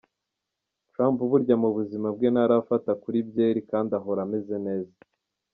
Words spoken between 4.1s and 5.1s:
ameze neza.